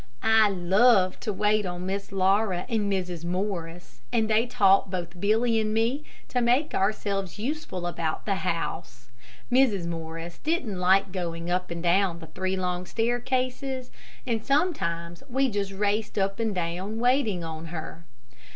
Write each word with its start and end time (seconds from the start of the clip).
I 0.23 0.49
loved 0.49 1.21
to 1.21 1.31
wait 1.31 1.63
on 1.67 1.85
Miss 1.85 2.11
Laura 2.11 2.65
and 2.67 2.91
Mrs. 2.91 3.23
Morris, 3.23 4.01
and 4.11 4.27
they 4.27 4.47
taught 4.47 4.89
both 4.89 5.21
Billy 5.21 5.59
and 5.59 5.75
me 5.75 6.03
to 6.29 6.41
make 6.41 6.73
ourselves 6.73 7.37
useful 7.37 7.85
about 7.85 8.25
the 8.25 8.37
house. 8.37 9.11
Mrs. 9.51 9.85
Morris 9.85 10.39
didn't 10.39 10.79
like 10.79 11.11
going 11.11 11.51
up 11.51 11.69
and 11.69 11.83
down 11.83 12.17
the 12.17 12.25
three 12.25 12.55
long 12.55 12.87
staircases, 12.87 13.91
and 14.25 14.43
sometimes 14.43 15.21
we 15.29 15.51
just 15.51 15.71
raced 15.71 16.17
up 16.17 16.39
and 16.39 16.55
down, 16.55 16.97
waiting 16.99 17.43
on 17.43 17.65
her. 17.65 18.03